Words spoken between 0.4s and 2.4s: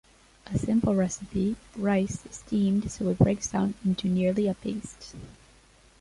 A simple recipe: Rice is